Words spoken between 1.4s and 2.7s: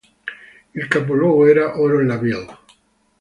era Oron-la-Ville.